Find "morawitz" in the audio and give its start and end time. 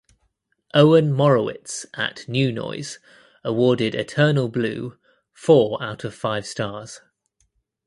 1.13-1.85